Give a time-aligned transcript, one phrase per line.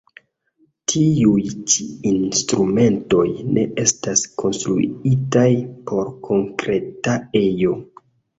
[0.91, 1.43] Tiuj
[1.73, 3.25] ĉi instrumentoj
[3.57, 5.47] ne estas konstruitaj
[5.93, 7.79] por konkreta ejo.